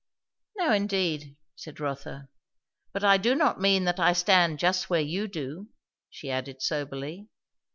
[0.57, 2.27] "No, indeed," said Rotha.
[2.91, 5.69] "But I do not mean that I stand just where you do,"
[6.09, 7.27] she added soberly.